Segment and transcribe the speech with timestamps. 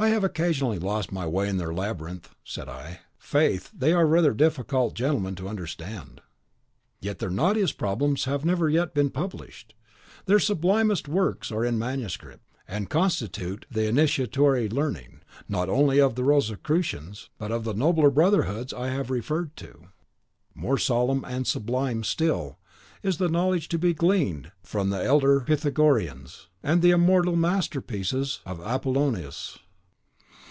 [0.00, 3.00] "I have occasionally lost my way in their labyrinth," said I.
[3.18, 6.20] "Faith, they are rather difficult gentlemen to understand."
[7.00, 9.74] "Yet their knottiest problems have never yet been published.
[10.26, 16.22] Their sublimest works are in manuscript, and constitute the initiatory learning, not only of the
[16.22, 19.88] Rosicrucians, but of the nobler brotherhoods I have referred to.
[20.54, 22.60] More solemn and sublime still
[23.02, 28.60] is the knowledge to be gleaned from the elder Pythagoreans, and the immortal masterpieces of
[28.60, 29.58] Apollonius."